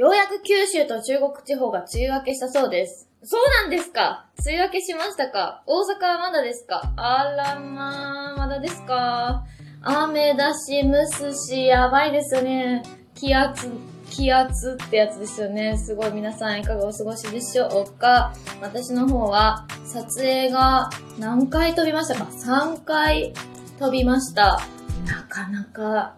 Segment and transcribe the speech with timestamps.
[0.00, 3.06] ようやく九州と中国地方が梅雨明けしたそうです。
[3.22, 9.44] そうなんですか梅雨明けしましたか大阪はまだですかあらまあ、まだですか
[9.82, 12.82] 雨だし、蒸すし、やばいですよね。
[13.14, 13.70] 気圧、
[14.08, 15.76] 気圧ってやつですよね。
[15.76, 18.32] すごい皆さんいかがお過ごしでしょうか
[18.62, 20.88] 私の方は撮影が
[21.18, 23.34] 何回飛びましたか ?3 回
[23.78, 24.62] 飛びました。
[25.06, 26.14] なかなか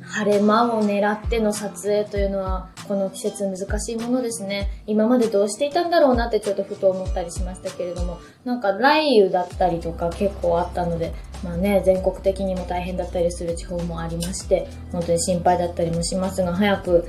[0.00, 4.82] 晴れ間を狙っての撮影というのはこの季節難しいものですね。
[4.86, 11.12] 今までどうしていたんだろうなってちょっとふと思ったりしましたけれども、なんか雷雨だったりとか結構あったので、
[11.44, 17.06] まあね、全国的にも大変だったりする地方もありまして、本当に心配だったりもしますが、早く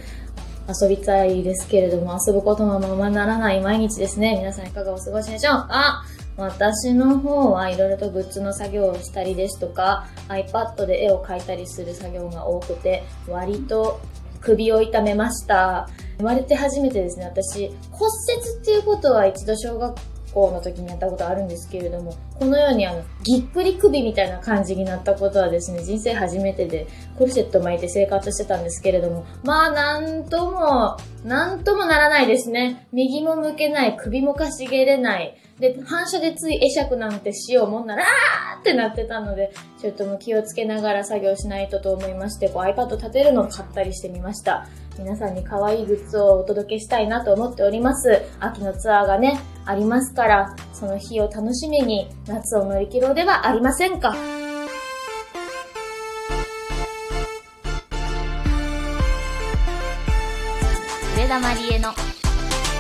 [0.82, 4.36] 遊びたいですけれども、遊ぶこともままならない毎日ですね。
[4.38, 5.54] 皆さんいかがお過ごしでしょう？
[5.68, 6.04] か
[6.38, 14.00] 私の方はいろいろとグッズの作業をしたりですとか、iPad で絵を描いたりする作業が多くて、割と
[14.42, 15.90] 首を痛めました。
[16.18, 18.06] 生まれて初めてですね、私、骨
[18.38, 19.96] 折っていうことは一度小学
[20.33, 32.88] 校の時にやったことあるんですけれども、このようにあの、ぎっくり首みたいな感じになったことはですね、人生初めてで、コルセット巻いて生活してたんですけれども、まあ、なんとも、なんともならないですね。
[32.91, 35.35] 右も向けない、首もかしげれない。
[35.59, 44.67] で、反射でつい会釈なんてしようもんなら、あーってなってたので、ちょっともう気をつけながら作業しないとと思いまして、こう iPad 立てるのを買ったりしてみました。
[44.97, 48.22] 皆さんに可愛いグッズをお届けしたいなと思っております。
[48.39, 49.39] 秋のツアーがね、
[49.70, 54.16] ありますから、その日を楽しみに夏を乗り切ろうではありませんか？
[61.16, 61.92] 上田まりえの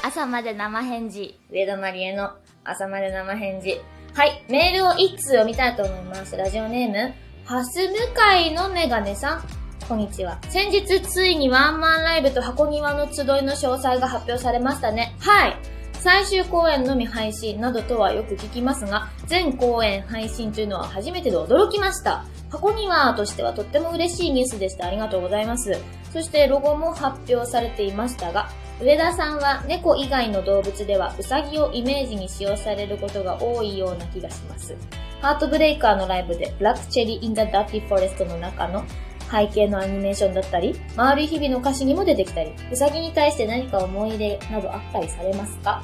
[0.03, 1.39] 朝まで生返事。
[1.51, 2.31] 上田まりえの
[2.63, 3.79] 朝まで生返事。
[4.15, 6.35] はい、メールを一通読みたいと思います。
[6.35, 7.13] ラジオネーム、
[7.45, 9.43] ハス向かいのメガネさん。
[9.87, 10.39] こんにちは。
[10.49, 15.15] 先日ついにワンマンライブと箱庭の集いの詳細が発表されましたね。
[15.19, 15.55] はい。
[16.01, 22.25] 最終公演のみ配信などとはよく聞きますが、全公演配信というのは初めてで驚きました。
[22.49, 24.87] 箱庭としてはとっても嬉しいニュースでした。
[24.87, 25.77] ありがとうございます。
[26.13, 28.49] そしてロゴも発表されていましたが、
[28.81, 34.77] 上田さんは猫以外の動物ではウサギをイメージに使用されることが多いような気がします。
[35.21, 38.85] ハートブレイカーのライブで Black Cherry in the Dirty Forest の中の
[39.31, 45.83] 背景のアニメーションだったり、周り日々の歌詞にも出てきたり、うさぎに対して何か思い入れなどあったりされますか？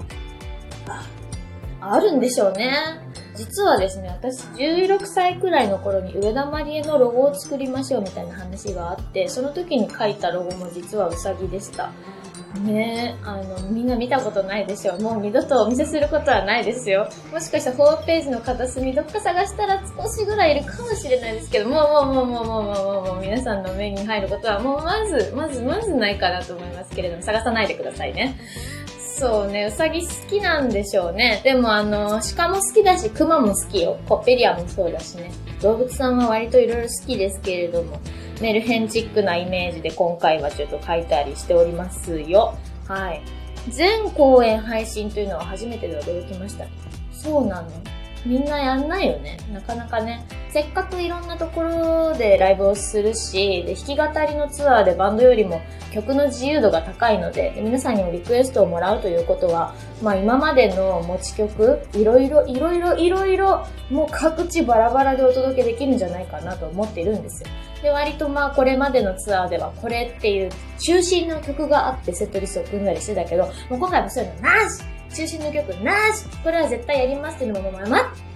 [0.88, 1.06] あ
[1.82, 3.05] あるんでしょうね。
[3.36, 11.92] 実はですね、私16歳くらいの頃に上田まりえのロゴを作りましょうみたいな話があって、その時に書いたロゴも実はうさぎでした。
[12.60, 15.02] ねあの、みんな見たことないでしょう。
[15.02, 17.10] もう二度とお見せすることはないですよ。
[17.32, 28.40] もしかしたらホームページの片隅どっか探したら少しぐらいいるかもしれないですけど、もうもうもうもうもうもうもう皆さんの目に入ることはもうまず、まずまずないかなと思いますけれども、探さないでくださいね。
[29.18, 31.40] そうね、うさぎ好きなんでしょうね。
[31.46, 33.98] でもあの、鹿も好きだし、熊も好きよ。
[34.10, 35.32] コッペリアもそうだしね。
[35.62, 37.98] 動物さんは割といろいろ好きですけれども、
[38.42, 42.58] メルヘンチックなイメージで今回はちょっと書いたりしておりますよ。
[42.90, 43.22] はい。
[43.70, 46.66] 全公演配信というのは初めてで驚きました。
[47.12, 47.70] そうなの。
[48.26, 49.38] みんなやんないよね。
[49.54, 50.26] なかなかね。
[50.50, 67.50] せっかくいろんなところでライブをするし、で弾き語りのツアーでバンドよりも曲の自由度が高いので、で皆さんにもリクエストをもらうということは、まあ今までの持ち曲、いろいろいろいろいろいろ、もう各地バラバラでお届けできるんじゃないかなと思っているんですよ。
[67.84, 70.50] で、割とまあこれまでのツアーではこれっていう
[70.80, 74.84] 中心の曲があってセットリストを組んだりしてたけど、もう今回もそういうのなし
[75.16, 77.82] 中心の曲なしこれは絶対やりますっていうのももう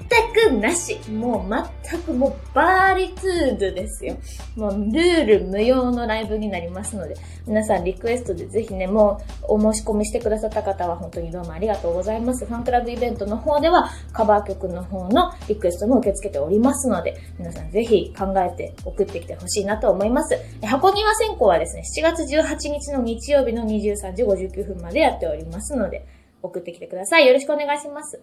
[0.09, 4.17] 全くなしもう全くもうバーリトゥードですよ。
[4.56, 12.45] もうルール無用のライブになりますので、皆さんリクエストでぜひね、もうお申し込みしてくださった方は本当にどうもありがとうございます。
[12.45, 20.35] ファンクラブイベントの方ではカバー曲の方のリクエストも受け付けておりますので、皆さんぜひ考えて送ってきてほしいなと思います。
[20.63, 26.06] 箱庭選考はですね、7月18日の日曜日の23時59分までやっておりますので、
[26.41, 27.27] 送ってきてください。
[27.27, 28.21] よろしくお願いします。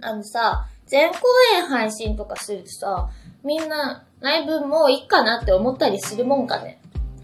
[0.00, 1.18] あのさ、全公
[1.56, 3.10] 演配信とかするとさ、
[3.44, 6.80] みんなライブもういいかなって思ったりするもんかね。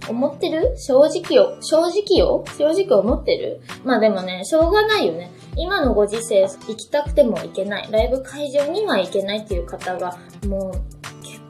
[0.09, 0.75] 思ってる？
[0.79, 1.59] 正直よ。
[1.61, 2.45] 正直よ？
[2.57, 3.61] 正直思ってる？
[3.85, 5.31] まあでもね、しょうがないよね。
[5.57, 7.89] 今のご時世、行きたくても行けない。
[7.91, 10.17] ライブ会場には行けないっていう方が、
[10.47, 10.98] もう、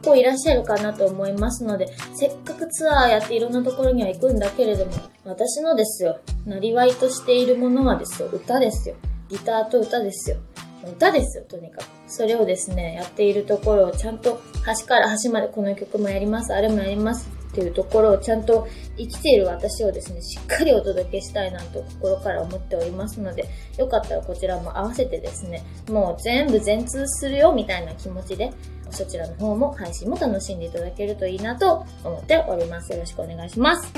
[0.01, 4.91] 構いらっしゃるかなと思いますので、せっかくツアーやっていろんなところには行くんだけれども、
[5.25, 8.95] 私のですよ、なりわいとしているものはですよ、歌ですよ。
[9.29, 10.37] ギターと歌ですよ。
[10.83, 11.83] 歌ですよ、とにかく。
[12.07, 17.38] それをですね、やっているところをちゃんと端から端までこの曲もやります、あれもやります。
[17.49, 18.67] っていうところをちゃんと
[18.97, 23.45] 生きている私をですね、しっかりお届けしたいなと心から思っておりますので、
[23.77, 28.51] よかったらこちらも合わせてですね、もう全部全通するよみたいな気持ちで、
[28.91, 32.91] そちらの方も配信も楽しんでいただけるといいなと思っております。
[32.91, 33.91] よろしくお願いします。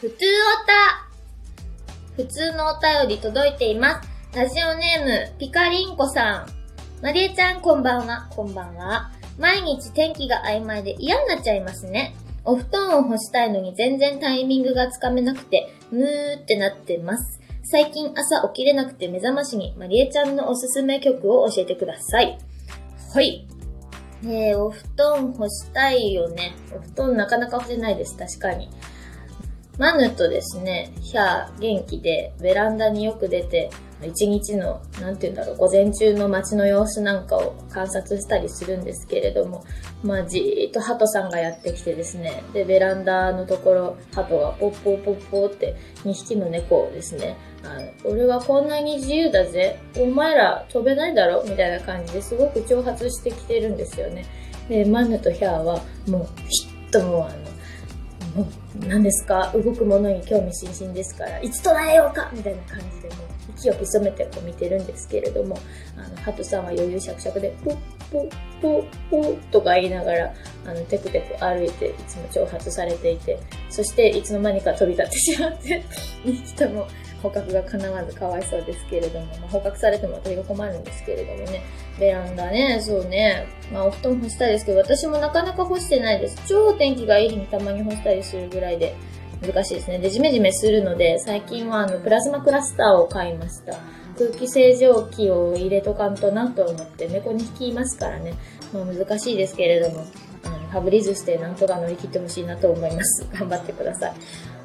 [0.00, 0.16] ふつお
[0.66, 1.06] た。
[2.16, 4.11] 普通のお便り届いています。
[4.34, 7.02] ラジオネーム、ピカリンコさん。
[7.02, 8.28] マリエちゃん、こんばんは。
[8.30, 9.12] こんばんは。
[9.38, 12.14] 毎日天気が曖昧で嫌になっちゃいますね。
[12.42, 17.40] お布団を干したいのに全然タイミングがつかめなくて、ムーってなってます。
[17.64, 22.38] 最近朝起きれなくて目覚ましにマリエちゃんのおすすめ曲を教えてください。
[23.12, 23.46] はい。
[24.24, 26.54] えー、お布団干したいよね。
[26.74, 28.70] お布団なかなか干せないです、確かに。
[29.76, 33.68] マヌとですね、ヒャー元気でベランダによく出て、
[34.06, 39.64] 一日の、なんて言うんだろう、午前中の街の様子なんかを観察したりするんですけれども、
[40.02, 54.24] まあ、じーっとハトさんがやってきてですね、で、ベランダのところ、ハトがポッポーポッポーって2匹の猫をですね、あの俺はこんなに自由だぜ、お前ら飛べないだろみたいな感じですごく挑発してきてるんですよね。
[54.68, 57.51] で、マヌとヒャーはもう、ひっともうあの、
[58.34, 59.52] もう何ですか？
[59.54, 62.30] 動くものに興味津々ですからいつ捉えようか？
[62.32, 63.26] みたいな感じでもう
[63.58, 65.58] 息を潜めてこう見てるんですけれども
[65.96, 67.76] あのハトさんは余裕しゃくしゃくでポッ
[68.10, 68.30] ポッ
[68.62, 70.32] ポッポッとか言いながら
[70.66, 73.38] あのテクテク歩いていつも挑発されていて
[73.68, 75.82] そしていつの間にか飛び立ってしまって
[76.24, 76.86] 2匹とも
[77.22, 81.62] 捕獲が叶わずかわいそうですけれども、まあ、捕獲されても私が困るんですけれどもね。
[81.98, 83.46] ベランダね、そうね。
[83.72, 86.42] まあお布団干したいですけど、私もなかなか干してないです。
[86.48, 88.94] 超天気がいい日にたまに干したりするぐらいで
[89.40, 89.98] 難しいですね。
[89.98, 93.76] で、ジメジメするので、最近はあの、プラズマクラスターを買いました。
[94.18, 98.34] 空気清浄機を入れとかんとなと思って、猫2匹いますからね。
[98.72, 100.04] まあ難しいですけれども、
[100.44, 103.26] あの、ファブリーズしてなんとか乗り切ってほしいなと思います。
[103.32, 104.12] 頑張ってください。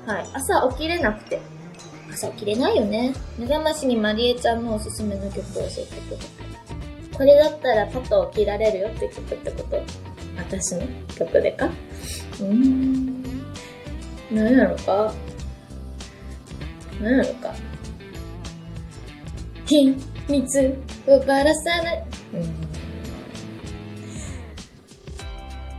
[0.06, 0.25] はい。
[0.33, 1.39] 朝起きれなくて、
[2.17, 3.13] 朝起きれないよね。
[3.37, 6.23] 目覚ましにまりえちゃんのおすすめの曲を教えてくださ
[7.13, 7.15] い。
[7.15, 9.83] これだったらパッと起きられるよって曲ってこと
[10.37, 10.81] 私の
[11.15, 11.67] 曲でか？
[11.67, 13.23] うーん。
[14.31, 15.13] 何なのか？
[16.99, 17.53] 何なのか？
[19.67, 19.95] 秘
[20.27, 22.03] 密をばらさない。
[22.33, 22.43] うん。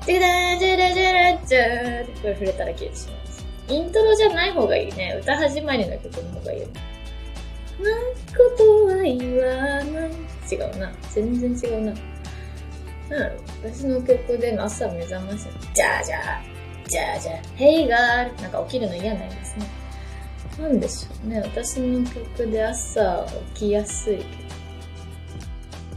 [0.07, 3.28] ジャラジャラジャラジャーってこれ触れたら消えてしまう。
[3.69, 5.19] イントロじゃない方がいいね。
[5.21, 6.69] 歌始まりの曲の方がいいよ。
[7.81, 10.11] なんことは言わない。
[10.51, 10.93] 違うな。
[11.11, 11.93] 全然違うな。
[13.11, 13.33] なん
[13.63, 16.43] 私の曲での朝目覚まし、じゃあじゃあ、
[16.89, 19.67] じゃあじゃあ、ヘイガールなんか起きるの嫌なんですね。
[20.59, 21.41] なんでしょうね。
[21.41, 24.29] 私の曲で朝起きやすいけど。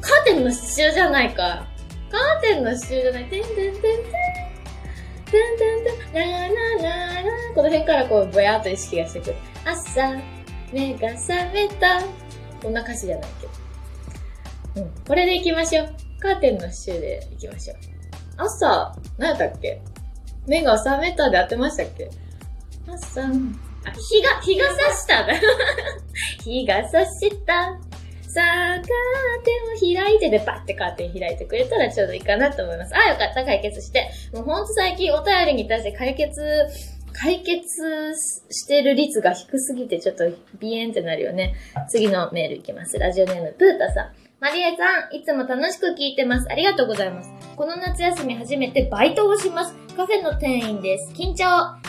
[0.01, 1.67] カーテンの刺繍じゃないか。
[2.09, 3.25] カーテンの刺繍じゃない。
[3.25, 4.40] てんてんてんてん。
[5.31, 9.35] タンタンタン、ララララこの辺からこう、ぼやっと意識がしてくる。
[9.65, 10.17] 朝、
[10.73, 12.01] 目が覚めた。
[12.61, 14.85] こんな歌詞じゃないけど。
[14.85, 14.91] うん。
[15.07, 15.95] これで行きましょう。
[16.19, 17.77] カーテンの週で行きましょう。
[18.37, 19.81] 朝、何やったっけ？
[20.47, 22.09] 目が覚めたで当てましたっけ？
[22.87, 23.27] 朝、あ、
[23.91, 25.27] 日が、日が差した。
[26.43, 27.79] 日が差した。
[28.33, 32.95] さあ、カーテンを開いてでパッてカーテン開いてくれたらちょうどいいかなと思います。
[32.95, 34.09] あ、よかった、解決して。
[34.33, 36.41] もうほんと最近お便りに対して解決、
[37.11, 38.15] 解決
[38.49, 40.23] してる率が低すぎてちょっと
[40.59, 41.55] ビエンってなるよね。
[41.89, 42.97] 次のメールいきます。
[42.97, 44.30] ラジオネーム、プータさん。
[44.41, 46.47] マリエさん、いつも楽しく聞いてます。
[46.49, 47.31] ありがとうございます。
[47.55, 49.75] この夏休み初めてバイトをします。
[49.95, 51.13] カフェの店員です。
[51.13, 51.45] 緊張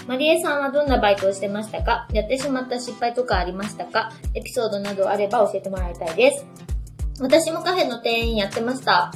[0.06, 2.06] マリエさんはどんなバイトをしてましたか？
[2.12, 4.12] やってしまった失敗とかありましたか？
[4.34, 6.44] エピソードなどあれば教えてもらいたいです。
[7.20, 9.10] 私もカフェの店員やってました。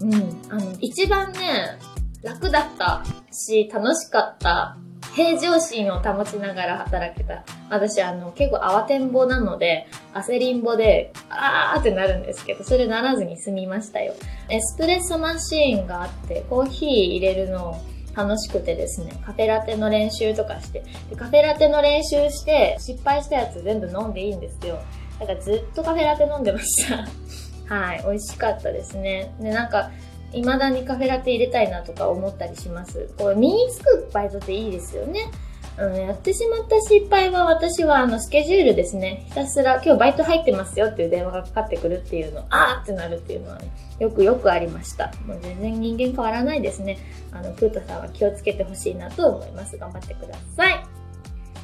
[0.00, 0.12] うん。
[0.48, 1.78] あの、一番ね、
[2.24, 4.76] 楽だったし、楽しかった
[5.14, 7.44] 平常心を保ちながら働けた。
[7.70, 14.14] 私、あの、結構慌てんぼなので、焦りんぼで、あーってなるんですけど、それならずに済みましたよ。
[14.48, 17.80] エスプレッソマシーンがあって、コーヒー入れるの
[18.14, 24.80] 楽しくてですね、カフェラテの練習とかして、でカフェラテの練習して、失敗したやつ全部飲んでいいんですよ。
[25.20, 27.06] だからずっとカフェラテ飲んでました。
[27.72, 29.32] はい、美味しかったですね。
[29.38, 29.90] で、なんか、
[30.32, 33.08] 未だにカフェラテ入れたいなとか思ったりします。
[33.16, 35.30] これ身につくバイトっていいですよね。
[35.76, 39.24] あの、やってしまった失敗は私はあの、スケジュールですね。
[39.28, 45.12] ひたすら今日バイト入ってますよっていう電話がかかってくるっていうの、あーってなるっていうのはね、よくよくありました。
[45.26, 46.98] もう全然人間変わらないですね。
[47.32, 49.76] あの、プートさんは気をつけてほしいなと思います。
[49.78, 50.84] 頑張ってください。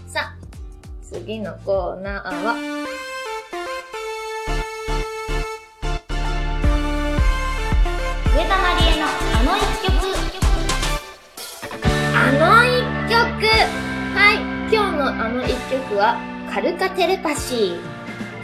[0.08, 0.36] さあ、
[1.02, 2.54] 次のコーナーは、
[15.26, 16.16] あの一曲は、
[16.54, 17.80] カルカテレパシー。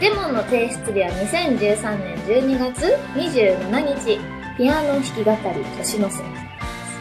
[0.01, 4.19] デモの提出日は2013年12月27日、
[4.57, 6.23] ピアノ弾き語り年の瀬。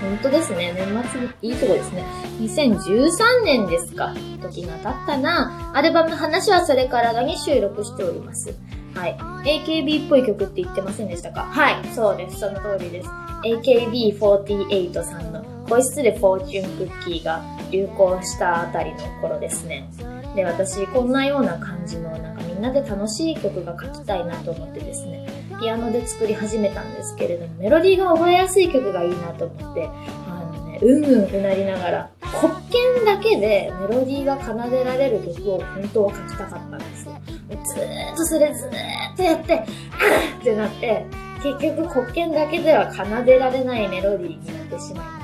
[0.01, 0.73] 本当ですね。
[0.77, 2.05] 年末いいとこですね。
[2.39, 4.15] 2013年ですか。
[4.41, 5.73] 時が経ったな。
[5.75, 8.55] アルバムの話はそれからだに収録しております。
[8.95, 9.17] はい。
[9.65, 11.41] AKB っぽい曲って言ってませんでしたか？
[11.43, 11.89] はい。
[11.93, 12.39] そうです。
[12.39, 13.09] その通りです。
[13.45, 19.89] AKB48 さんの恋するフォーチュンクッキーが流行したあたりの頃ですね。
[20.37, 25.27] で、私、こんなような感じの、なんかみんなで楽しい曲が書きたいなと思ってですね、
[25.61, 29.89] ピアノで作り始めたんですけれども、メロディーが覚えやすい曲がいいなと思って、
[30.29, 37.19] あのね、うんうんうなりながら、黒鍵だけでメロディーが奏でられる曲を本当は書きたかったんですよ。
[37.49, 41.07] ずーっとそれずーっとやって、あーってなって、
[41.43, 45.22] 結局黒鍵だけでは奏でられないメロディーになってしまいました。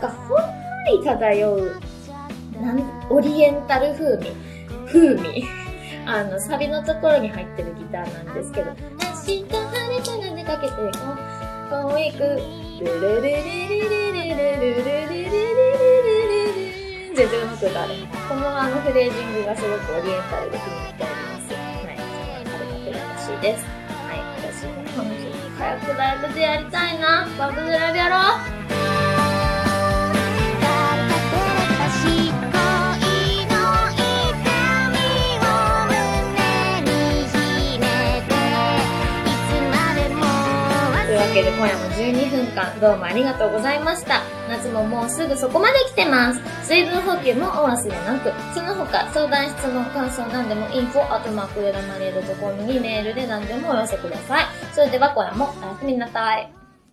[0.00, 0.44] なんかほんの
[0.98, 1.78] り漂う、
[2.62, 4.32] なんオリエンタル風味、
[4.86, 5.44] 風味。
[6.06, 8.78] あの、サビのところに入ってるギターなんですけど、明
[9.26, 10.88] 日晴れたら出かけてこう、
[11.68, 12.18] こう行く、
[12.80, 15.60] ルルルルルルルルルルルルルル
[16.48, 18.06] ル全然うまく歌われない。
[18.26, 21.52] このあのフレージングがすごくオリエンタルで気に入っております。
[21.52, 23.66] はい、そのカルカテレパシーです。
[23.66, 25.28] はい、私もこの曲
[25.58, 27.28] 早くライブでやりたいな。
[27.38, 28.16] バンドでライブやろ
[28.56, 28.59] う
[41.32, 44.22] けで今夜も12分間どうもありがとうございました。
[44.48, 46.40] 夏ももうすぐそこまで来てます。
[46.64, 54.44] 水分補給もお忘れなく、その他相談質問感想何でもインフォアットマーク上田マリエドトコムにメールで何でもお寄せください。
[54.74, 56.59] それでは今夜もおやすみなさい。